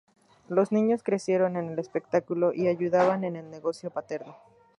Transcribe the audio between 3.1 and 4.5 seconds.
en el negocio paterno.